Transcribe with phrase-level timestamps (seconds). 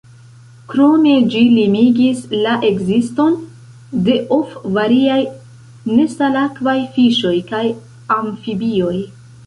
[0.69, 3.37] Krome ĝi limigis la ekziston
[4.09, 5.21] de of variaj
[5.99, 7.65] nesalakvaj fiŝoj kaj
[8.21, 8.95] amfibioj.